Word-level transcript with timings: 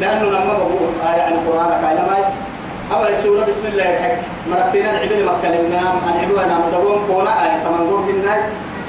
لأنه 0.00 0.24
لما 0.24 0.52
بقول 0.58 0.88
آية 1.14 1.22
عن 1.22 1.32
القرآن 1.32 1.70
كاينا 1.82 2.06
ماي 2.10 2.24
أول 2.92 3.22
سورة 3.22 3.44
بسم 3.48 3.66
الله 3.72 3.84
الحق 3.84 4.18
مرتين 4.50 4.86
العبد 4.86 5.12
مكلمنا 5.12 5.78
عن 6.06 6.14
عبوانا 6.24 6.58
مدبون 6.66 6.98
قونا 7.08 7.44
آية 7.44 7.64
تمنقول 7.64 8.00
منا 8.00 8.36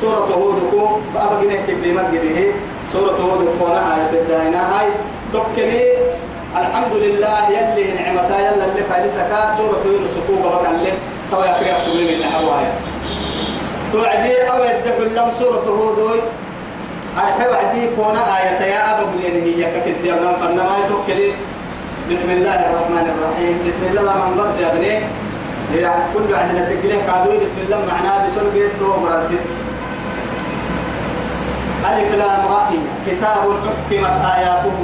سورة 0.02 0.30
هود 0.38 0.60
كو 0.72 0.88
بأبا 1.14 1.44
جنيه 1.44 1.60
كبيرة 1.68 2.10
جديه 2.14 2.52
سورة 2.94 3.18
هود 3.26 3.48
قونا 3.60 3.96
آية 3.96 4.06
تدائنا 4.12 4.80
هاي 4.80 4.88
تكني 5.34 5.84
الحمد 6.58 6.94
لله 6.94 7.50
يلي 7.50 7.94
نعمتا. 7.94 8.40
يلا 8.40 8.66
اللي 8.66 8.84
فايلسك 8.90 9.30
سورة 9.58 9.82
يونس 9.86 10.14
كو 10.28 10.34
بابا 10.44 10.70
اللي 10.72 10.92
تو 11.32 11.40
يقرأ 11.40 11.80
سورة 11.86 12.02
من 12.02 12.18
الحوايا 12.20 12.72
توعدي 13.94 14.42
أو 14.52 14.64
يدخل 14.64 15.16
لهم 15.16 15.32
سورة 15.40 15.64
هود. 15.68 16.22
أرحب 17.18 17.52
عدي 17.54 17.90
كونا 17.96 18.38
آية 18.38 18.62
يا 18.74 18.82
أبا 18.92 19.06
بلين 19.12 19.44
هي 19.44 19.66
كتدي 19.74 20.14
أبنان 20.14 20.36
فنما 20.42 20.74
يتوكلي 20.86 21.32
بسم 22.12 22.30
الله 22.32 22.56
الرحمن 22.70 23.06
الرحيم. 23.14 23.56
بسم 23.68 23.84
الله 23.90 24.14
من 24.14 24.38
ضد 24.38 24.60
يا 24.62 24.68
ابني 24.74 24.94
كل 26.14 26.36
عندنا 26.36 26.66
سجله 26.66 26.98
كادوي 27.08 27.38
بسم 27.38 27.58
الله 27.66 27.80
معناه 27.86 28.26
بسرقة 28.26 29.02
براسيت 29.04 29.48
ألف 31.90 32.10
لام 32.16 32.44
رأي 32.50 32.78
كتاب 33.08 33.46
حكمت 33.66 34.16
آياته. 34.36 34.80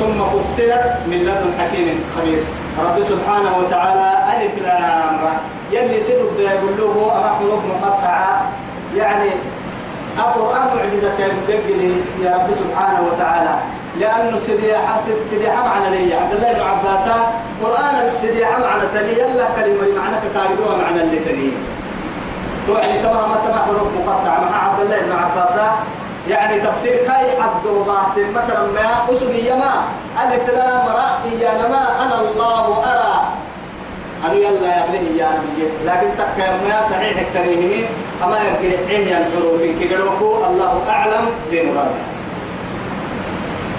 ثم 0.00 0.18
فصلت 0.32 0.84
من 1.06 1.18
لدن 1.28 1.50
حكيم 1.60 2.00
خبير. 2.16 2.42
رب 2.84 3.02
سبحانه 3.02 3.52
وتعالى 3.58 4.08
ألف 4.32 4.54
لام 4.64 5.14
را 5.24 5.34
يلي 5.72 6.00
سدد 6.00 6.40
يقول 6.40 6.74
له 6.78 6.94
حروف 7.38 7.60
مقطعة. 7.72 8.52
يعني 8.96 9.29
القرآن 10.20 10.66
معجزة 10.76 11.18
يقول 11.48 11.80
يا 12.24 12.30
رب 12.36 12.48
سبحانه 12.60 13.00
وتعالى. 13.08 13.54
لأنه 14.00 14.38
سيدي 14.46 14.76
حاسد 14.76 15.16
سيدي 15.30 15.48
معنى 15.48 15.88
لي. 15.90 16.14
عبد 16.14 16.32
الله 16.32 16.52
بن 16.52 16.60
عباس 16.60 17.06
قرآن 17.62 17.94
سيدي 18.20 18.44
معنى 18.44 18.84
تلي. 18.94 19.12
يلا 19.20 19.46
كلمة 19.56 19.98
معنى 19.98 20.16
كاريبوها 20.34 20.76
معنى 20.76 21.02
اللي 21.02 21.18
تلي. 21.18 21.52
توعد 22.66 23.02
تمام. 23.02 23.30
تمام. 23.44 23.62
حروف 23.66 23.88
مقطعة. 23.98 24.40
مع 24.50 24.68
عبد 24.68 24.80
الله 24.80 24.98
بن 25.00 25.12
عباس 25.12 25.56
يعني 26.28 26.60
تفسير 26.60 26.96
كاي 27.06 27.42
حد 27.42 27.66
وضعت 27.66 28.16
مثلا 28.18 28.62
ما 28.74 29.14
أسمي 29.14 29.38
يما 29.50 29.72
ألف 30.22 30.50
لام 30.50 30.86
راء 30.88 31.20
يا 31.40 31.52
نما. 31.54 31.82
أنا 32.02 32.20
الله 32.20 32.64
أنا 34.24 34.34
يلا 34.34 34.66
يا 34.68 34.84
ابني 34.84 35.18
يا 35.18 35.28
نبي 35.28 35.64
لكن 35.86 36.08
تك 36.18 36.38
ما 36.68 36.82
صحيح 36.90 37.18
التريمه 37.18 37.86
أما 38.24 38.36
يقرأ 38.36 38.88
عين 38.88 39.08
الحروف 39.08 39.60
كي 39.62 39.96
الله 40.50 40.82
أعلم 40.88 41.24
بمراده 41.50 42.04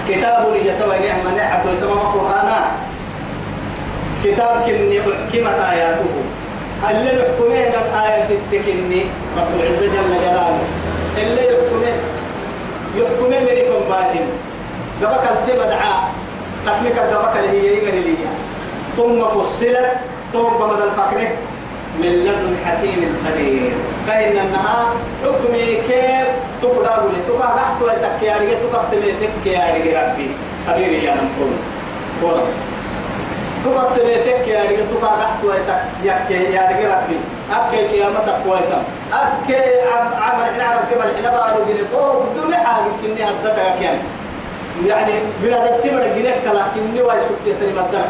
كتاب 0.08 0.54
يتوى 0.54 0.96
من 1.24 1.36
يحب 1.36 1.64
يسمى 1.74 1.92
القرآن. 1.92 2.50
كتاب 4.24 4.62
كني 4.66 5.02
حكمت 5.02 5.58
آياته. 5.72 6.10
اللي 6.90 7.10
يحكمين 7.20 7.72
الآية 7.82 8.28
التكني 8.30 9.02
رب 9.38 9.50
العزة 9.60 9.86
جل 9.86 10.10
جلاله. 10.22 10.58
اللي 11.18 11.42
يحكمين 11.46 11.98
يحكمين 12.96 13.42
من 13.42 13.56
يكون 13.62 13.82
باهم. 13.88 14.26
قبك 15.02 15.24
التبدعاء 15.30 16.10
ختمك 16.66 16.98
قبك 16.98 17.36
اللي 17.38 17.60
هي 17.60 17.76
يقري 17.76 18.16
ثم 18.96 19.24
فصلت 19.24 19.96
توب 20.32 20.62
مدى 20.62 20.84
الفقر 20.84 21.18
من 22.00 22.08
لدن 22.24 22.56
حكيم 22.66 23.16
خبير 23.26 23.72
فإن 24.08 24.38
النهار 24.46 24.86
حكمي 25.24 25.66
كيف 25.88 26.28
تقدر 26.62 27.02
لي؟ 27.12 27.18
تقع 27.28 27.56
تحت 27.56 27.82
وتكياري 27.82 28.46
تقع 28.46 28.82
تميتك 28.92 29.46
يا 29.46 30.02
ربي. 30.02 30.30
خبير 30.68 30.92
يا 31.02 31.10
نمكون 31.14 31.52
كورا 32.20 32.42
تقع 33.64 33.96
تميتك 33.96 34.48
يا 34.48 34.62
رجل؟ 34.62 34.86
تقع 35.00 35.12
تحت 35.16 35.44
وتك 35.44 35.82
يا 36.04 36.94
ربي. 36.94 37.18
أكي 37.52 37.86
قيامتك 37.88 38.34
كويتا 38.46 38.82
أكي 39.12 39.60
عمر 40.22 40.44
إحنا 40.44 40.64
عرب 40.64 40.80
كبر 40.90 41.04
إحنا 41.16 41.30
بعد 41.38 41.54
جنيه 41.68 42.00
أوه 42.00 42.26
بدون 42.34 42.54
حاجة 42.54 42.84
كني 43.02 43.24
هدتك 43.24 43.82
يعني 44.86 45.12
بلا 45.42 45.66
دتي 45.66 45.90
بلا 45.90 46.06
جنيه 46.16 46.34
كلا 46.44 46.62
كني 46.74 47.02
واي 47.02 47.20
سكتي 47.20 47.54
تري 47.60 47.72
مدرك 47.72 48.08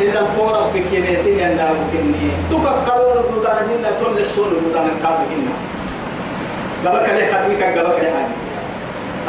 إذا 0.00 0.26
كورا 0.36 0.70
بكينيتي 0.74 1.30
يندا 1.30 1.68
بكيني 1.78 2.30
تبقى 2.50 2.74
قالوا 2.88 3.22
دودان 3.30 3.56
هنا 3.70 3.90
تول 4.00 4.18
السون 4.18 4.48
دودان 4.64 4.88
كاد 5.02 5.18
هنا. 5.30 5.54
قبك 6.84 7.08
لي 7.08 7.26
ختمك 7.32 7.62
قبك 7.78 8.00
لي 8.00 8.10
حاجة؟ 8.10 8.34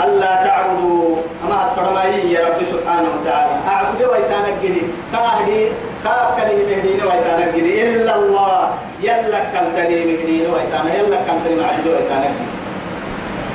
ألا 0.03 0.43
تعبدوا. 0.45 1.15
أما 1.45 1.57
أتفرمي 1.65 2.31
يا 2.33 2.47
رب 2.47 2.59
سبحانه 2.71 3.09
وتعالى. 3.15 3.55
أعبد 3.67 4.01
ويتانك 4.01 4.55
جدي 4.63 4.81
كاهدي 5.13 5.67
كاكني 6.03 6.55
مهدين 6.69 6.99
ويتانك 7.03 7.55
جدي 7.55 7.73
إلا 7.83 8.15
الله. 8.15 8.69
يلا 9.01 9.39
كنتني 9.53 10.05
مهدين 10.05 10.45
ويتانا. 10.53 10.89
يلا 10.97 11.17
كنتني 11.27 11.55
معبد 11.61 11.87
ويتانك 11.87 12.35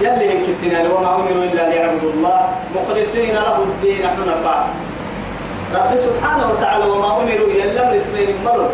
يلي 0.00 0.24
يمكن 0.34 0.90
وما 0.90 1.14
أمروا 1.14 1.44
إلا 1.44 1.62
ليعبدوا 1.70 2.10
الله. 2.14 2.40
مخلصين 2.74 3.34
له 3.34 3.56
الدين 3.62 4.02
حنفاء. 4.06 4.68
رب 5.74 5.96
سبحانه 5.96 6.52
وتعالى 6.52 6.84
وما 6.84 7.06
أمروا 7.06 7.46
إلا 7.46 7.64
الأمر 7.64 7.96
اسمين 7.96 8.36
مرض. 8.44 8.70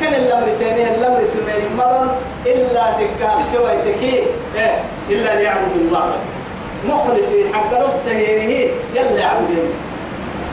كان 0.00 0.14
الأمر 0.14 0.52
سينيه 0.58 0.94
الأمر 0.94 1.22
اسمين 1.22 1.76
مرض 1.78 2.10
إلا 2.46 2.84
تكام 2.92 3.38
كوي 3.54 3.76
تكي؟ 3.92 4.22
إيه 4.56 4.74
إلا 5.10 5.34
ليعبدوا 5.34 5.82
الله 5.86 6.12
بس. 6.14 6.26
مخلصين 6.88 7.54
حق 7.54 7.86
رس 7.86 8.06
هينه 8.06 8.70
يلا 8.94 9.20
يعبدون. 9.20 9.70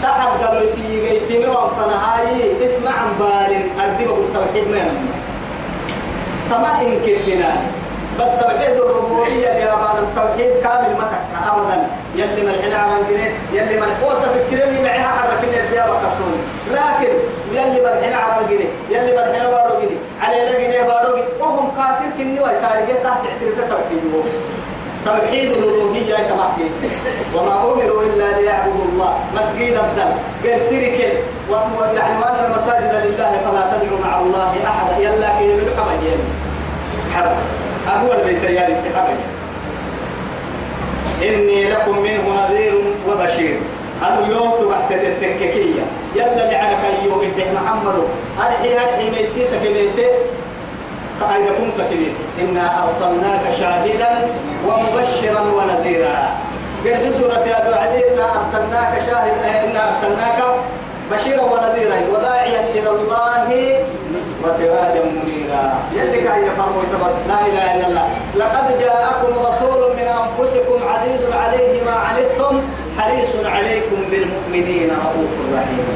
تحق 0.04 0.54
له 0.54 0.66
سيجي 0.66 1.20
تنوى 1.30 1.72
فنهاي 1.78 2.66
اسمع 2.66 2.92
عن 2.92 3.10
بال 3.20 3.54
أردبه 3.84 4.18
التوحيد 4.18 4.68
ما 4.72 4.78
ينمى. 4.78 5.10
تما 6.50 6.82
إن 6.82 7.00
كتنا 7.06 7.52
بس 8.20 8.32
توحيد 8.42 8.78
الربوبية 8.78 9.48
يا 9.48 9.76
بان 9.76 10.04
التوحيد 10.04 10.52
كامل 10.64 10.94
متك 10.94 11.22
أبدا. 11.48 11.88
يلي 12.16 12.42
ملحنا 12.48 12.78
على 12.78 13.02
الجنيه 13.02 13.34
يلي 13.54 13.80
ملحوة 13.80 14.14
تفكرني 14.14 14.84
معها 14.84 15.08
حرك 15.08 15.44
الديابة 15.44 15.94
كسون 15.94 16.40
لكن 16.72 17.14
يلي 17.54 17.82
ملحنا 17.82 18.16
على 18.16 18.42
الجنيه 18.42 18.70
يلي 18.90 19.12
ملحنا 19.18 19.50
بارو 19.50 19.80
جنيه 19.82 19.98
على 20.22 20.48
الجنيه 20.48 20.84
بارو 20.84 21.16
جنيه 21.16 21.28
وهم 21.40 21.72
كافر 21.78 22.10
كني 22.18 22.40
وتاريخ 22.40 22.90
تحت 23.04 23.22
اعتراف 23.30 23.70
توحيده. 23.70 24.24
توحيد 25.06 25.52
الألوهية 25.52 26.16
كما 26.16 26.48
وما 27.36 27.62
أمروا 27.62 28.04
إلا 28.04 28.42
ليعبدوا 28.42 28.86
الله. 28.92 29.20
مسجد 29.36 29.74
الدم 29.74 30.12
غير 30.44 30.60
سيرك. 30.70 31.00
يعني 31.96 32.20
وأن 32.20 32.46
المساجد 32.46 32.94
لله 33.06 33.32
فلا 33.46 33.64
تدعوا 33.72 34.00
مع 34.06 34.20
الله 34.20 34.54
أحدا. 34.66 34.98
يلا 34.98 35.30
كي 35.30 35.54
حمد 35.78 36.20
حرب. 37.16 37.59
أهو 37.90 38.14
البيت 38.14 38.44
يا 38.44 38.62
حمد 38.96 39.18
إني 41.24 41.70
لكم 41.70 42.00
منه 42.00 42.26
نذير 42.40 42.74
وبشير. 43.08 43.60
أنا 44.08 44.28
يوت 44.28 44.62
وقت 44.62 44.92
التككية. 44.92 45.84
يلا 46.16 46.52
لعنك 46.52 46.78
أيوه 47.04 47.24
إنت 47.24 47.40
محمد. 47.56 48.04
أرحي 48.40 48.74
أرحي 48.74 49.10
ميسيسك 49.10 49.62
بيته 49.62 50.10
فأيدكم 51.20 51.72
سكنت 51.78 52.18
إنا 52.42 52.84
أرسلناك 52.84 53.44
شاهدا 53.60 54.28
ومبشرا 54.68 55.42
ونذيرا. 55.42 56.30
قرس 56.86 57.04
سورة 57.20 57.46
يا 57.48 57.56
علي. 57.56 58.14
إنا 58.14 58.26
أرسلناك 58.40 59.02
شاهدا 59.06 59.64
إنا 59.64 59.82
أرسلناك 59.90 60.40
بشيرا 61.12 61.42
ونذيرا 61.42 61.98
وداعيا 62.14 62.62
إلى 62.76 62.90
الله 62.90 63.48
وسراجا 64.44 65.04
منيرا. 65.04 65.66
يلك 65.94 66.28
أن 66.28 66.44
يفرموا 66.44 66.84
بس 67.04 67.16
لا 67.28 67.40
إله 67.48 67.76
إلا 67.76 67.88
الله. 67.88 68.08
لقد 68.36 68.80
جاءكم 68.80 69.32
رسول 69.48 69.82
من 69.98 70.08
أنفسكم 70.22 70.78
عزيز 70.92 71.24
عليه 71.44 71.84
ما 71.86 71.92
عنتم 71.92 72.62
حريص 72.98 73.34
عليكم 73.46 73.98
بالمؤمنين 74.12 74.90
رؤوف 74.90 75.34
رحيم. 75.56 75.88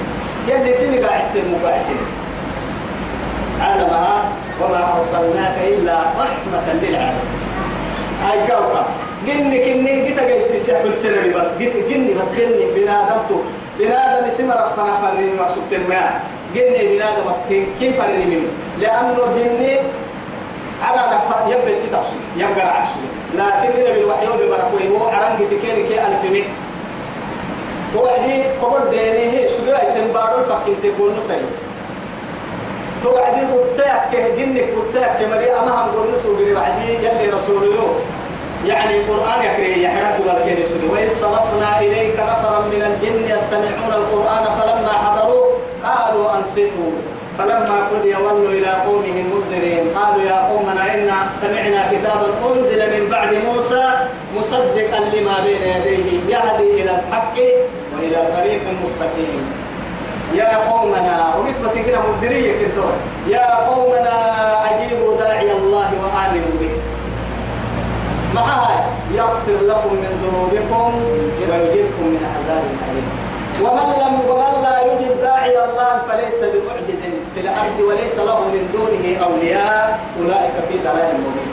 يلي 0.47 0.73
سني 0.73 0.97
قاعد 0.97 1.37
مقاسم 1.53 1.99
عالمها 3.61 4.23
وما 4.61 4.81
أرسلناك 4.97 5.57
إلا 5.67 5.97
رحمة 6.19 6.67
للعالمين. 6.81 7.39
هاي 8.25 8.39
كوكب. 8.47 8.85
جني 9.27 9.57
كني 9.65 10.05
جيت 10.05 10.19
جاي 10.19 10.41
سيحل 10.41 10.97
سلبي 10.97 11.29
بس. 11.33 11.47
جني 11.89 12.13
بس 12.13 12.29
جني 12.37 12.65
بنادمتو 12.75 13.39
بنادم 13.79 14.25
اسم 14.27 14.51
ربنا 14.51 14.93
فرين 15.01 15.35
مقصود 15.35 15.63
الماء 15.73 16.21
جني 16.55 16.87
بنادم 16.95 17.31
كيف 17.79 18.01
فرين 18.01 18.29
منه. 18.29 18.47
لأنه 18.79 19.17
جني 19.35 19.77
على 20.83 21.01
لفا 21.15 21.47
يبقى 21.47 21.87
تتعصي 21.87 22.15
يبقى 22.37 22.81
عكسه 22.81 23.01
لكن 23.35 23.93
بالوحي 23.93 24.27
وببركوه 24.27 24.99
هو 24.99 25.07
عرنج 25.07 25.39
تكيري 25.51 25.87
كي 25.87 26.01
ألف 26.07 26.31
مئة 26.31 26.43
وعدي 27.95 28.43
قبر 28.61 28.89
ديني 28.89 29.31
هي 29.31 29.47
سجاي 29.49 29.91
تنبارو 29.95 30.43
فكين 30.43 30.75
تقول 30.83 31.11
نسيب 31.17 31.45
توعدي 33.03 33.41
قتاك 33.41 34.15
جنك 34.37 34.63
قتاك 34.77 35.17
كمري 35.19 35.51
أما 35.51 35.71
هم 35.71 35.89
قول 35.95 36.07
نسو 36.19 36.39
يلي 36.39 37.29
رسول 37.29 37.75
له 37.75 37.95
يعني 38.65 38.97
القرآن 38.97 39.39
يكري 39.45 39.83
يحرق 39.83 40.17
والكين 40.27 40.57
سنو 40.69 40.93
وإذ 40.93 41.09
إليك 41.81 42.15
نفرا 42.19 42.59
من 42.59 42.81
الجن 42.89 43.35
يستمعون 43.35 43.93
القرآن 44.01 44.43
فلما 44.59 44.93
حضروا 45.03 45.45
قالوا 45.83 46.37
أنصتوا. 46.37 46.93
فلما 47.37 47.77
قضي 47.91 48.15
ولوا 48.15 48.49
إلى 48.49 48.71
قومهم 48.85 49.25
منذرين 49.33 49.83
قالوا 49.95 50.21
يا 50.21 50.39
قومنا 50.49 50.93
إنا 50.93 51.17
سمعنا 51.41 51.81
كتابا 51.91 52.27
أنزل 52.47 52.81
من 52.93 53.09
بعد 53.09 53.33
موسى 53.33 53.85
مصدقا 54.37 54.99
لما 55.13 55.35
بين 55.45 55.61
يديه 55.61 56.35
يهدي 56.35 56.81
إلى 56.81 56.91
الحق 56.99 57.37
وإلى 57.93 58.19
طريق 58.37 58.61
مستقيم. 58.83 59.43
يا 60.35 60.57
قومنا 60.57 61.35
ومثل 61.37 61.63
مسكنا 61.65 61.99
منذرية 62.07 62.51
كنتم 62.51 62.91
يا 63.27 63.55
قومنا 63.55 64.17
أجيبوا 64.69 65.17
داعي 65.17 65.51
الله 65.51 65.89
وآمنوا 66.01 66.55
به. 66.61 66.82
معها 68.35 68.85
يغفر 69.13 69.57
لكم 69.61 69.93
من 69.93 70.11
ذنوبكم 70.23 70.91
ويجيبكم 71.49 72.05
من 72.13 72.23
عذاب 72.33 72.63
أليم. 72.89 73.07
ومن 73.61 73.89
لم 74.01 74.13
ومن 74.29 74.53
لا 74.63 74.75
يجب 74.89 75.21
داعي 75.21 75.55
الله 75.65 76.01
فليس 76.09 76.39
بمعجز 76.53 77.01
في 77.35 77.39
الأرض 77.41 77.77
وليس 77.87 78.17
له 78.17 78.39
من 78.39 78.63
دونه 78.73 79.05
أولياء. 79.25 79.99
أولئك 80.19 80.55
في 80.69 80.75
ضلال 80.85 81.13
مبين. 81.23 81.51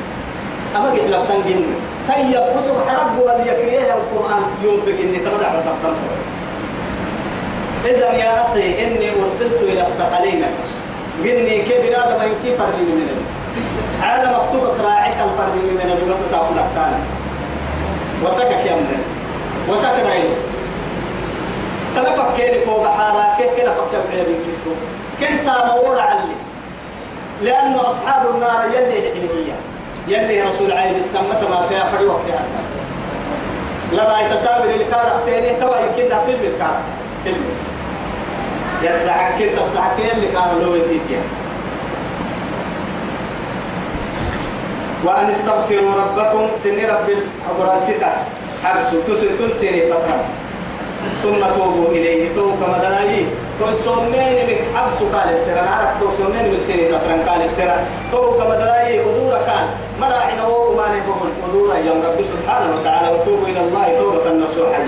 أما 0.77 0.91
قلت 0.91 1.11
لك 1.11 1.23
تنجن 1.29 1.65
هيا 2.09 2.41
بصر 2.55 2.75
حرب 2.89 3.19
وليكريه 3.19 3.95
القرآن. 3.95 4.43
يوم 4.65 4.81
بقني 4.87 5.19
تمدع 5.19 5.51
وتقدم 5.59 5.95
إذا 7.85 8.13
يا 8.13 8.43
أخي 8.43 8.85
إني 8.85 9.11
أرسلت 9.11 9.61
إلى 9.63 9.87
الثقلين. 9.87 10.45
قلني 11.25 11.63
كيف 11.63 11.81
بنادم 11.87 12.19
من 12.21 12.35
كيف 12.45 12.61
من 12.61 12.75
النبي 12.81 13.25
عالم 14.03 14.31
مكتوب 14.31 14.65
راعيك 14.85 15.15
الفرد 15.15 15.55
من 15.55 15.81
النبي 15.85 16.05
بس 16.13 16.35
وسكك 18.25 18.67
يا 18.67 18.75
من 18.75 19.03
وسكك 19.69 20.07
رايلوس 20.07 20.39
سلفك 21.95 22.27
كيري 22.37 22.65
فوق 22.67 22.87
حالا 22.89 23.35
كيف 23.39 23.47
كنا 23.57 23.75
فكر 23.75 24.01
بيا 24.13 24.23
بنكتو 24.23 24.73
كنت 25.21 25.51
مورا 25.67 26.01
علي. 26.01 26.35
لأنه 27.43 27.81
أصحاب 27.91 28.35
النار 28.35 28.65
يلي 28.75 28.99
الحلمية 28.99 29.55
يلي 30.09 30.43
رسول 30.43 30.73
عيب 30.73 30.97
السمة 30.97 31.41
ما 31.51 31.67
فيها 31.69 31.85
فرد 31.85 32.03
وقتها 32.05 32.45
لما 33.93 34.21
يتسابر 34.21 34.71
الكارة 34.75 35.23
تاني 35.27 35.61
توا 35.61 35.77
يمكنها 35.77 36.25
فيلم 36.27 36.41
الكارة 36.55 36.81
فيلم. 37.25 37.45
يسعك 38.83 39.33
كنت 39.39 39.59
السعك 39.69 39.99
يلي 39.99 40.27
كانوا 40.27 40.63
لو 40.63 40.75
يتيتيا 40.75 41.21
وأن 45.05 45.31
استغفروا 45.31 45.93
ربكم 46.03 46.49
سن 46.63 46.79
رب 46.95 47.09
الحبراسيتا 47.09 48.13
حبسوا 48.65 49.01
تسل 49.09 49.29
تلسيني 49.39 49.81
تطرم 49.81 50.23
ثم 51.23 51.41
توبوا 51.57 51.89
إليه. 51.89 52.35
توبوا 52.37 52.57
كما 52.61 52.79
دلائي. 52.79 53.27
كل 53.61 53.75
سنين 53.85 54.37
من 54.49 54.59
حبس 54.77 54.99
قال 55.15 55.29
السر 55.33 55.53
أنا 55.53 55.71
عرفت 55.71 56.01
سنين 56.19 56.45
من 56.53 56.61
سنين 56.69 56.93
تفرن 56.93 57.21
قال 57.29 57.41
السر 57.45 57.71
توبوا 58.13 58.45
كما 58.45 58.55
دلائي. 58.55 58.99
قدورا 58.99 59.41
كان. 59.49 59.67
مراعنا 60.01 60.45
وما 60.47 60.87
نبهم 60.97 61.31
قدورا 61.43 61.77
يوم 61.89 61.99
رب 62.09 62.19
سبحانه 62.33 62.69
وتعالى. 62.77 63.09
وتوبوا 63.15 63.49
إلى 63.49 63.61
الله 63.61 63.87
توبة 63.99 64.27
نصوحا. 64.45 64.85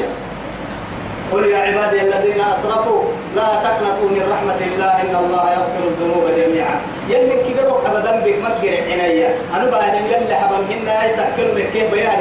قل 1.33 1.43
يا 1.45 1.59
عبادي 1.59 2.01
الذين 2.01 2.41
أسرفوا. 2.41 3.03
لا 3.37 3.49
تقنطوا 3.65 4.09
من 4.17 4.25
رحمة 4.33 4.61
الله. 4.69 4.93
إن 5.03 5.15
الله 5.25 5.45
يغفر 5.57 5.83
الذنوب 5.93 6.25
جميعا. 6.41 6.77
يلي 7.09 7.37
كبروا 7.45 7.79
ابدا 7.89 8.21
بك 8.21 8.39
ما 8.43 8.51
تجري 8.51 8.93
عنايا 8.93 9.35
أنا 9.55 9.71
بعد 9.71 9.95
يلي 9.95 10.35
حبمهن 10.35 11.07
يسكر 11.07 11.55
لك 11.55 11.71
كيف 11.73 11.91
بيان 11.91 12.21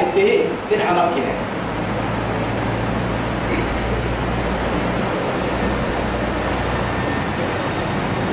تنعمك 0.72 1.10
كده 1.16 1.34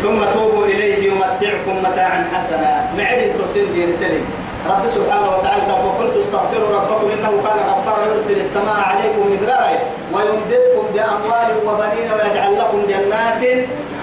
ثم 0.03 0.25
توبوا 0.35 0.65
إليه 0.67 1.11
يمتعكم 1.11 1.79
متاعا 1.83 2.25
حسنا. 2.35 2.87
معد 2.99 3.33
تسل 3.39 3.73
دين 3.75 3.93
سلم 4.01 4.25
رب 4.71 4.89
سبحانه 4.89 5.29
وتعالى 5.29 5.63
فقلت 5.67 6.17
استغفروا 6.17 6.77
ربكم 6.77 7.07
إنه 7.11 7.31
كان 7.45 7.59
غفارا 7.69 8.07
يرسل 8.15 8.41
السماء 8.41 8.81
عليكم 8.91 9.33
مدرارا 9.33 9.79
ويمددكم 10.13 10.85
بأموال 10.95 11.51
وبنين 11.67 12.09
ويجعل 12.13 12.59
لكم 12.59 12.83
جنات 12.89 13.43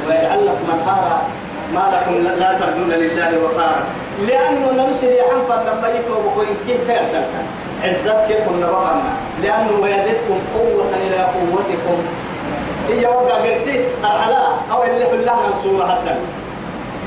ويجعل 0.07 0.45
لكم 0.45 0.65
أنهارا. 0.73 1.21
ما 1.75 1.85
لكم 1.93 2.13
لا 2.39 2.51
ترجون 2.59 2.91
لله 2.91 3.31
وقارا. 3.43 3.83
لأنه 4.27 4.71
نرسل 4.83 5.11
لما 5.69 5.87
يتوبوا 5.95 6.43
ان 6.43 6.55
كيف 6.67 6.87
كان 6.87 7.23
عزتك 7.83 8.43
كنا 8.45 8.67
بفرنا 8.67 9.13
لأنه 9.43 9.73
ويزدكم 9.83 10.37
قوة 10.55 10.91
إلى 11.05 11.19
قوتكم. 11.35 11.97
هي 12.89 13.05
وقع 13.05 13.35
قرسي 13.35 13.81
العلاء 13.99 14.57
أو 14.71 14.83
اللي 14.83 15.05
في 15.05 15.15
الله 15.15 15.39
سورة 15.63 15.85
حتى. 15.87 16.15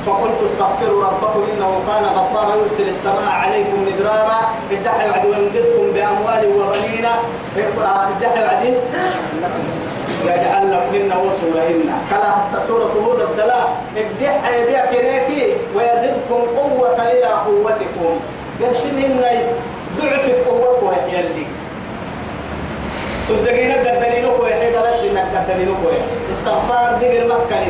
فقلت 0.07 0.41
استغفروا 0.47 1.05
ربكم 1.05 1.43
إنه 1.53 1.81
كان 1.89 2.05
غفارا 2.05 2.57
يرسل 2.57 2.89
السماء 2.89 3.31
عليكم 3.43 3.87
مدرارا. 3.87 4.41
ادعي 4.73 5.11
وعد 5.11 5.27
ويمددكم 5.27 5.85
بأموال 5.95 6.43
وبنين. 6.57 7.07
ادعي 7.57 8.45
وعد 8.45 8.75
يجعل 10.25 10.73
لكم 10.73 11.19
وسورهن 11.21 11.91
كلا 12.11 12.31
حتى 12.31 12.59
سورة 12.69 12.93
هود 13.05 13.21
الدلاء 13.21 13.77
ادعي 13.97 14.67
بها 14.67 14.87
كنيكي 14.87 15.55
ويزدكم 15.75 16.41
قوة 16.57 16.99
إلى 17.13 17.31
قوتكم. 17.47 18.21
يرسلهن 18.61 19.21
ضعف 20.01 20.27
قوتكم 20.49 20.93
يلي 21.13 21.47
تدقينا 23.29 23.75
قدنينو 23.75 24.37
كوي 24.37 24.55
حيدا 24.55 24.81
لسنا 24.81 25.23
قدنينو 25.35 25.75
كوي 25.75 25.99
استغفار 26.33 26.99
دقر 27.01 27.27
مكة 27.27 27.67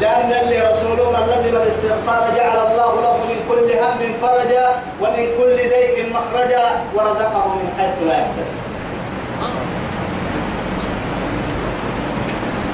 لأن 0.00 0.32
اللي 0.42 0.58
رسولهم 0.58 1.14
الذي 1.24 1.50
من 1.50 1.62
استغفار 1.72 2.22
جعل 2.36 2.58
الله 2.66 2.92
له 3.00 3.16
من 3.16 3.38
كل 3.48 3.68
هم 3.82 3.98
فرجا 4.22 4.66
ومن 5.00 5.26
كل 5.38 5.56
ضيق 5.56 5.96
مخرجا 6.14 6.64
ورزقه 6.94 7.46
من 7.48 7.68
حيث 7.78 8.08
لا 8.08 8.12
يحتسب. 8.12 8.65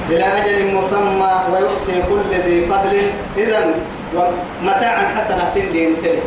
إلى 0.09 0.25
أجل 0.25 0.73
مسمى 0.75 1.33
ويؤتي 1.53 1.95
كل 2.09 2.35
ذي 2.45 2.65
فضل. 2.65 2.93
إذا 3.37 3.59
متاعا 4.63 5.03
حسنا 5.15 5.49
سن 5.53 5.95
سن 6.01 6.17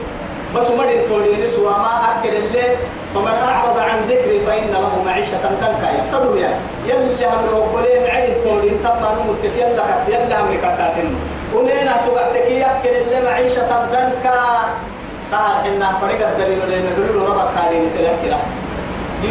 بس 0.55 0.71
مرين 0.71 1.07
تولين 1.09 1.51
سوى 1.57 1.71
ما 1.71 1.95
أكل 2.11 2.37
الليل 2.37 2.73
فمن 3.15 3.37
أعرض 3.49 3.79
عن 3.79 3.99
ذكري 4.09 4.41
فإن 4.47 4.71
له 4.73 5.03
معيشة 5.07 5.37
تنكا 5.43 6.03
صدو 6.13 6.37
يا. 6.37 6.59
يلي 6.87 7.27
هم 7.27 7.45
ربولين 7.57 8.03
عين 8.11 8.35
تولين 8.45 8.79
تما 8.83 9.09
نمتك 9.19 9.55
يلا 9.59 9.83
كت 9.89 10.09
يلا 10.09 10.41
هم 10.41 10.49
ركتاتين 10.53 11.15
ونينا 11.55 11.95
تقعتك 12.07 12.51
يأكل 12.51 12.89
اللي 12.89 13.31
معيشة 13.31 13.69
تنكا. 13.93 14.41
قال 15.33 15.67
إنها 15.67 15.99
فريق 16.01 16.29
الدليل 16.29 16.59
لأن 16.71 16.89
دلول 16.97 17.29
ربك 17.29 17.49
كارين 17.55 17.91
سلاك 17.99 18.23
لا 18.31 18.39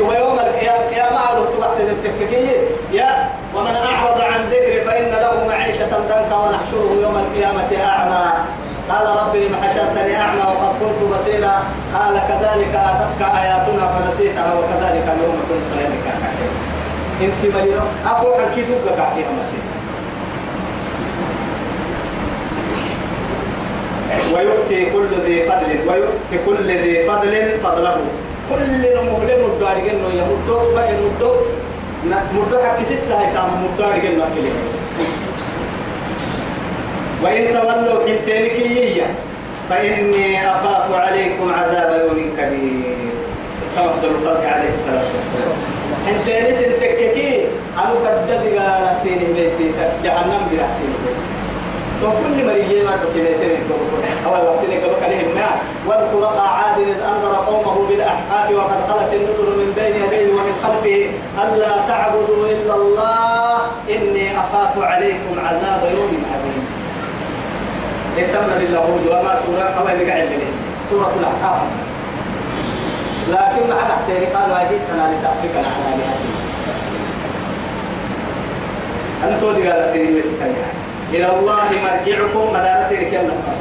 ويوم 0.08 0.40
القيامة 0.40 1.20
عرفت 1.20 1.56
وقت 1.60 1.80
التككية 1.80 2.58
يا. 2.92 3.30
ومن 3.56 3.76
أعرض 3.76 4.22
عن 4.22 4.50
ذكري 4.52 4.82
فإن 4.82 5.12
له 5.12 5.48
معيشة 5.48 5.90
تنكا 6.10 6.36
ونحشره 6.36 6.92
يوم 7.04 7.16
القيامة 7.24 7.72
أعمى. 7.92 8.26
قال 8.90 9.06
رب 9.20 9.36
لم 9.36 9.56
حشرتني 9.64 10.18
أعمى 10.18 10.42
وقد 10.42 10.72
كنت 10.80 11.00
بصيرا. 11.14 11.56
قال 11.96 12.16
كذلك 12.30 12.74
أتتك 12.76 13.22
آياتنا 13.42 13.84
فنسيتها 13.94 14.54
وكذلك 14.54 15.06
اليوم 15.16 15.38
تنسى 15.50 15.84
لك 15.94 16.06
إنت 17.22 17.56
مريض 17.56 17.84
أقول 18.08 18.34
حكي 18.34 18.62
دوك 18.62 18.98
كعبيها 18.98 19.30
ويؤتي 24.34 24.86
كل 24.86 25.10
ذي 25.26 25.50
فضل 25.50 25.90
ويؤتي 25.90 26.38
كل 26.46 26.68
ذي 26.68 27.08
فضل 27.08 27.60
فضله. 27.64 27.98
كل 28.50 28.82
مهلم 28.96 29.42
الدار 29.46 29.78
جنو 29.80 30.10
يمدو 30.20 30.60
فيمدو 30.76 31.32
مدو 32.10 32.58
حكي 32.64 32.86
ستة 32.86 33.20
هي 33.22 33.34
كام 33.34 33.50
مدو 33.64 33.92
جنو 34.04 34.24
وإن 37.24 37.44
تولوا 37.54 38.04
حتينك 38.04 38.52
هي 38.52 39.02
فإني 39.70 40.52
أخاف 40.52 40.94
عليكم 40.94 41.54
عذاب 41.54 42.02
يوم 42.02 42.20
كبير. 42.38 42.96
تفضل 43.76 44.10
الخلق 44.16 44.46
عليه 44.54 44.70
الصلاة 44.70 45.08
والسلام. 45.16 45.58
حتيني 46.08 46.56
سنتككي 46.56 47.46
أنا 47.78 47.94
بدد 47.94 48.44
قال 48.60 48.96
سيني 49.04 49.28
بيسي 49.34 49.72
جهنم 50.04 50.42
بلا 50.52 50.68
سيني 50.78 50.98
بيسي. 51.06 51.26
تو 52.02 52.08
كل 52.08 52.46
مريجي 52.46 52.84
ما 52.84 52.98
تكلمتني 53.02 53.58
أول 54.26 54.46
وقت 54.48 54.62
نقبك 54.70 55.04
عليهم 55.04 55.30
ما 55.36 55.50
واذكر 55.88 56.26
أخا 56.26 56.48
عاد 56.48 56.80
إذ 56.80 57.02
أنذر 57.12 57.36
قومه 57.48 57.88
بالأحقاف 57.90 58.52
وقد 58.52 58.80
خلت 58.90 59.14
النذر 59.14 59.50
من 59.60 59.74
بين 59.76 59.96
يديه 60.04 60.34
ومن 60.34 60.56
خلفه 60.64 61.10
ألا 61.44 61.88
تعبدوا 61.88 62.48
إلا 62.48 62.76
الله 62.76 63.58
إني 63.90 64.40
أخاف 64.40 64.74
عليكم 64.78 65.36
عذاب 65.46 65.82
يوم 65.96 66.24
عظيم. 66.32 66.64
اتمنى 68.18 68.66
لله 68.66 68.80
وما 69.12 69.36
سورة 69.46 69.68
أو 69.80 69.88
اللي 69.88 70.12
قاعد 70.12 70.30
سورة 70.90 71.12
الأحقاف. 71.20 71.62
لكن 73.30 73.70
مع 73.70 73.80
حسين 73.96 74.24
قالوا 74.36 74.58
أجيتنا 74.62 75.04
لتأفكنا 75.12 75.68
على 75.76 75.86
آلهتنا. 75.96 76.36
أن 79.24 79.42
تودي 79.42 79.70
قال 79.70 79.90
سيدي 79.92 80.22
إلى 81.14 81.30
الله 81.40 81.64
مرجعكم 81.84 82.44
مدار 82.54 82.86
سيرك 82.90 83.14
الله 83.14 83.56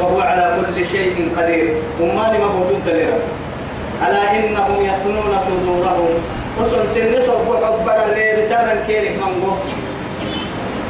وهو 0.00 0.20
على 0.20 0.56
كل 0.56 0.86
شيء 0.86 1.30
قدير. 1.38 1.76
وما 2.00 2.24
لما 2.32 2.46
موجود 2.46 2.82
لنا 2.86 3.18
ألا 4.06 4.22
إنهم 4.36 4.78
يثنون 4.80 5.32
صدورهم؟ 5.46 6.14
وصل 6.60 6.88
سن 6.88 7.14
صرف 7.26 7.64
حبر 7.64 7.96
اللي 8.08 8.32
رسالة 8.32 8.84
كيرك 8.86 9.16
منغو 9.16 9.56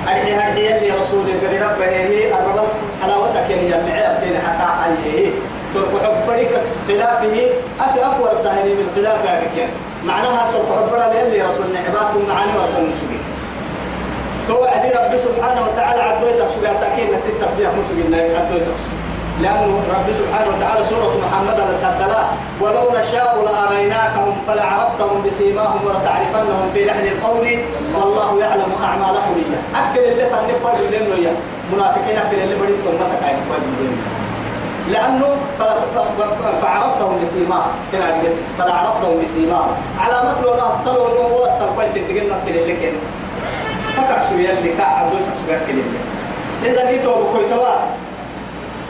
أرحي 0.08 0.32
هرحي 0.34 0.76
اللي 0.76 0.90
رسول 0.90 1.26
قري 1.42 1.58
ربه 1.58 1.86
هي 1.86 2.34
الربط 2.34 2.74
حلاوتك 3.02 3.50
يعني 3.50 3.68
جمعي 3.68 4.00
أبين 4.06 4.36
حتى 4.38 4.66
حيه 5.04 5.30
صرف 5.74 6.04
حبرك 6.04 6.50
خلافه 6.88 7.36
أفي 7.80 8.06
أفور 8.06 8.30
ساهلي 8.42 8.74
من 8.74 8.88
خلاف 8.96 9.26
هذا 9.26 9.68
معناها 10.04 10.52
صرف 10.52 10.68
حبر 10.78 11.20
اللي 11.22 11.42
رسول 11.42 11.66
نعباتهم 11.74 12.28
معاني 12.28 12.52
ورسول 12.58 12.84
نسوي 12.84 13.18
تو 14.48 14.64
عدي 14.64 14.88
رب 14.88 15.16
سبحانه 15.16 15.62
وتعالى 15.62 16.02
عدو 16.02 16.26
يسق 16.26 16.48
سوى 16.54 16.80
ساكين 16.80 17.14
نسيت 17.14 17.34
تطبيق 17.40 17.70
مسوي 17.74 18.16
عدو 18.36 18.56
يسق 18.56 18.93
لأنه 19.42 19.82
رب 19.94 20.12
سبحانه 20.12 20.48
وتعالى 20.56 20.84
سورة 20.90 21.14
محمد 21.26 21.58
الكتلاء 21.60 22.36
ولو 22.60 22.84
نشاء 22.98 23.44
لأريناكهم 23.44 24.36
فلعرفتهم 24.46 25.22
بسيماهم 25.26 25.80
ولتعرفنهم 25.86 26.70
في 26.74 26.84
لحن 26.84 27.04
القول 27.04 27.46
والله 27.94 28.40
يعلم 28.40 28.72
أعمالهم. 28.84 29.34
إياه 29.36 29.90
أكل 29.90 30.00
اللي 30.00 30.26
فنقوا 30.26 30.90
لأنه 30.90 31.14
يا 31.26 31.32
منافقين 31.72 32.16
أكل 32.16 32.36
اللي 32.36 32.54
بدي 32.54 32.72
سمتك 32.72 33.22
عين 33.22 33.36
لأنه 34.92 35.36
فعرفتهم 36.62 37.20
بسيماهم. 37.22 37.72
كنا 37.92 38.22
فلعرفتهم 38.58 39.22
بسيماهم. 39.24 39.72
على 40.00 40.28
مثل 40.28 40.52
الله 40.52 40.72
أستلوا 40.72 41.06
أنه 41.08 41.20
هو 41.34 41.44
أستل 41.44 41.68
كويس 41.76 41.96
يتقلنا 41.96 42.34
أكل 42.36 42.58
اللي 42.58 42.76
كنا. 42.76 43.00
فكر 43.96 44.18
سويا 44.30 44.52
اللي 44.58 44.72
كعب 44.78 45.10
دوس 45.10 45.26
سويا 45.46 45.56
أكل 45.56 45.70
اللي. 45.70 46.00
إذا 46.64 46.90
جيتوا 46.90 47.16
بكويتوا. 47.16 47.74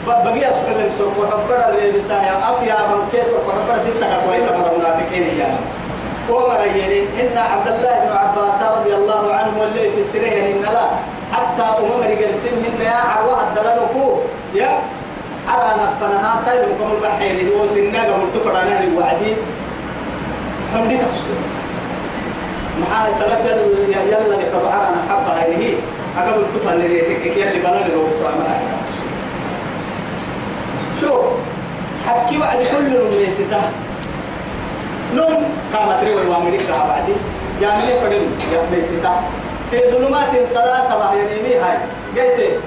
بقي 0.07 0.49
أسحب 0.49 0.77
السوق 0.87 1.13
وحبر 1.19 1.69
اللي 1.69 1.91
بسايا 1.99 2.35
أفيا 2.51 2.75
من 2.87 3.09
كيس 3.11 3.27
وحبر 3.33 3.81
ستة 3.83 4.07
كويتا 4.27 4.57
من 4.57 4.65
المنافقين 4.71 5.39
يعني 5.39 5.57
ومر 6.29 6.65
يلي 6.75 7.01
إن 7.01 7.37
عبد 7.37 7.67
الله 7.67 7.93
بن 8.05 8.17
عباس 8.17 8.61
رضي 8.77 8.95
الله 8.95 9.33
عنه 9.33 9.51
واللي 9.59 9.91
في 9.91 10.01
السرية 10.01 10.51
إن 10.53 10.61
لا 10.73 10.85
حتى 11.33 11.63
أمم 11.79 12.01
رجال 12.03 12.35
سن 12.35 12.55
من 12.63 12.81
يا 12.85 12.91
عروة 13.17 13.41
الدلالكو 13.47 14.19
يا 14.55 14.79
على 15.47 15.69
نفنها 15.83 16.41
سيد 16.45 16.65
كم 16.79 16.91
البحيل 16.95 17.53
هو 17.53 17.67
سنة 17.75 17.99
قبل 18.03 18.27
تفر 18.39 18.51
أنا 18.61 18.83
الوعدي. 18.83 19.33
حمدي 20.73 20.97
تقصد 20.97 21.37
محا 22.81 23.11
سلف 23.11 23.45
يلا 23.91 24.35
لكبعنا 24.35 24.97
حبها 25.09 25.43
هي 25.43 25.73
أقبل 26.17 26.43
تفر 26.55 26.75
نريتك 26.75 27.25
يلي 27.37 27.59
بنا 27.59 27.87
لو 27.93 28.07
سؤال 28.23 28.33
شوف 31.05 31.25
حكي 32.07 32.37
بعد 32.37 32.57
كل 32.57 32.89
نميسته 32.89 33.61
نوم 35.15 35.43
كانت 35.73 35.99
ريوي 36.03 36.27
وامريكا 36.27 36.77
بعدي. 36.89 37.15
يا 37.61 37.69
من 37.71 37.79
فقل 38.01 38.25
يا 38.53 38.61
ميسته 38.71 39.13
في 39.71 39.77
ظلمات 39.91 40.33
صلاة 40.53 40.83
تبع 40.89 41.13
يميني 41.13 41.55
هاي. 41.55 41.77
قلت 42.17 42.59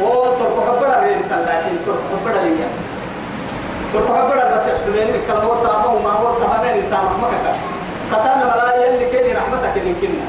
وصرف 0.00 0.56
حبرا 0.68 1.00
ريب 1.04 1.22
سلاكين 1.22 1.76
صرف 1.86 2.02
حبرا 2.12 2.42
ليا 2.44 2.68
صرف 3.92 4.06
حبرا 4.16 4.56
بس 4.56 4.64
يسكنين 4.72 5.14
الكلام 5.14 5.42
هو 5.46 5.54
تابه 5.54 5.88
وما 5.94 6.10
هو 6.10 6.34
تابه 6.40 6.76
نتامه 6.80 7.16
ما 7.22 7.28
كتب 7.28 7.56
قتال 8.12 8.38
ملايين 8.50 9.10
كيني 9.10 9.32
رحمتك 9.38 9.76
يمكننا 9.76 10.26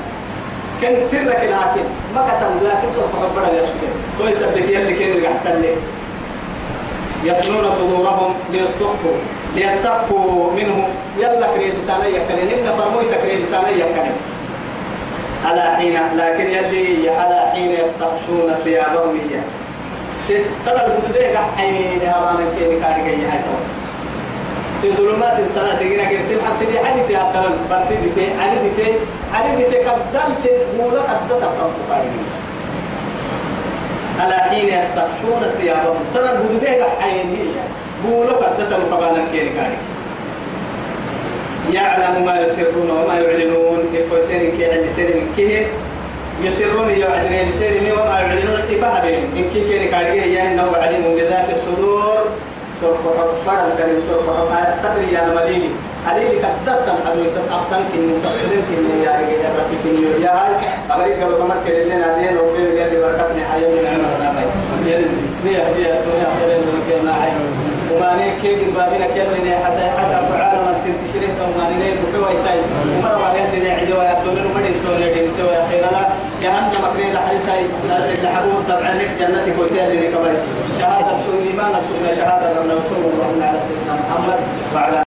كن 0.81 0.93
ترك 1.11 1.41
لكن 1.43 1.85
ما 2.15 2.21
كتب 2.27 2.51
لكن 2.63 2.87
صرف 2.95 3.11
حبرا 3.23 3.47
يسكن 3.47 3.91
تو 4.19 4.27
يسبب 4.27 4.57
اللي 4.57 4.93
كيني 4.93 5.27
أحسن 5.27 5.61
لي 5.61 5.75
يثنون 7.23 7.71
صدورهم 7.79 8.33
ليستخفوا 8.51 9.17
ليستخفوا 9.55 10.51
منه 10.51 10.87
يلا 11.19 11.47
كريم 11.55 11.73
بسانية 11.77 12.17
يكلم 12.17 12.49
إن 12.49 12.77
فرموي 12.77 13.05
تكريم 13.15 13.43
بسانية 13.43 13.83
يكلم 13.83 14.15
على 15.45 15.61
حين 15.61 15.99
لكن 16.15 16.45
يلي 16.51 17.09
على 17.09 17.51
حين 17.53 17.71
يستخشون 17.71 18.55
ثيابهم 18.63 19.19
إياه 19.19 19.43
سنة 20.59 20.75
الهدودة 20.75 21.39
حين 21.57 22.01
هرانا 22.03 22.45
كيني 22.59 22.79
كاري 22.79 23.01
كي 23.01 23.17
في 24.81 24.91
ظلمات 24.91 25.39
السنة 25.39 25.75
سيجينا 25.79 26.03
كيرسل 26.03 26.41
حبسي 26.45 26.79
عدي 26.79 27.03
تي 27.07 27.17
أتلم 27.17 27.55
برتي 27.69 27.95
دي 27.95 28.09
تي 28.15 28.25
عدي 28.39 28.69
تي 28.77 28.93
عدي 29.33 29.63
تي 29.63 29.77
قدل 29.77 30.37
سيقولا 30.43 31.01
قد 31.01 31.29
تبقى 31.29 31.69
سكاري 31.87 32.09
على 34.19 34.33
حين 34.33 34.67
يستغشون 34.67 35.41
ثيابهم 35.61 35.99
سنة 36.13 36.31
الهدودة 36.31 36.85
حين 36.99 37.27
هي. 37.35 37.53
بولو 38.05 38.31
قد 38.31 38.57
تتم 38.57 38.95
قبالا 38.95 39.21
كيني 39.31 39.49
كاري. 39.49 39.77
يعلم 41.73 42.25
ما 42.25 42.41
يسرون 42.41 42.89
وما 42.89 43.19
يعلنون. 43.19 43.79
كيف 43.93 44.09
سير 44.27 44.51
كي 44.57 44.65
عند 44.65 44.85
سير 44.95 45.07
من 45.07 45.33
كيه 45.35 45.65
يسرون 46.43 46.89
يعلنون 46.89 47.51
سير 47.51 47.71
من 47.81 47.91
وما 47.91 48.19
يعلنون 48.19 48.55
اتفاق 48.55 49.01
بهم 49.03 49.23
إن 49.37 49.45
كي 49.53 49.61
كيني 49.69 49.87
كاري 49.87 50.21
هي 50.21 50.53
إنه 50.53 50.71
علم 50.81 51.15
بذات 51.15 51.49
الصدور. 51.51 52.23
سوف 52.81 52.97
حفر 53.17 53.67
الكريم 53.67 54.01
سوف 54.09 54.25
حفر 54.37 54.73
صدر 54.81 55.01
يا 55.13 55.33
مديني 55.35 55.69
عليه 56.07 56.29
كدت 56.29 56.87
الحدو 56.93 57.23
تقطن 57.35 57.83
كن 57.93 58.21
تصدر 58.23 58.61
كن 58.69 59.01
يا 59.03 59.11
رجال 59.17 59.41
يا 59.43 59.49
رب 59.57 59.71
كن 59.83 60.23
يا 60.23 60.31
هاي 60.37 60.53
أبري 60.91 61.13
قبل 61.13 61.41
ما 61.49 61.55
كنا 61.65 61.83
لنا 61.89 62.17
دين 62.17 62.37
وبين 62.37 62.77
يا 62.77 62.87
دي 62.87 62.97
بركتنا 63.01 63.43
حياة 63.51 63.69
من 63.69 63.85
عمرنا 63.87 64.29
باي 64.87 65.53
يا 65.53 65.63
دي 65.73 65.83
دي 65.83 65.89
الدنيا 65.99 66.29
خير 66.39 66.59
من 66.59 66.79
كنا 66.87 67.13
عين 67.13 67.37
وما 67.91 68.15
نيك 68.15 68.33
كيك 68.41 68.59
بابنا 68.75 69.07
كنا 69.07 69.55
حتى 69.65 69.85
حسب 69.97 70.25
عالم 70.41 70.65
تنتشره 70.85 71.35
وما 71.43 71.69
نيك 71.69 71.97
بفوا 72.01 72.27
ويتاي 72.27 72.59
ومرة 72.97 73.17
بعدين 73.21 73.61
دي 73.63 73.69
عيد 73.71 73.91
ويا 73.91 74.17
الدنيا 74.17 74.43
ومدين 74.45 74.75
توني 74.85 75.13
دي 75.13 75.29
سوى 75.37 75.57
خير 75.71 75.81
لا 75.95 76.03
جهنم 76.43 76.71
مكرين 76.83 77.17
حريصاي 77.17 77.63
لحبوب 78.23 78.61
طبعا 78.69 78.91
لك 78.99 79.11
جنتك 79.19 79.59
وتاجري 79.59 80.07
كبر 80.07 80.33
شهادة 80.79 81.03
سوء 81.25 81.37
إيمان 81.49 81.71
سوء 81.87 82.15
شهادة 82.17 82.49
رسول 82.51 83.01
الله 83.11 83.45
على 83.47 83.59
سيدنا 83.59 83.93
محمد 84.01 84.39
وعلى 84.75 85.06